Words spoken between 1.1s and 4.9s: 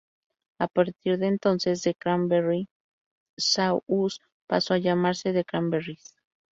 de entonces, "The Cranberry Saw Us" pasó a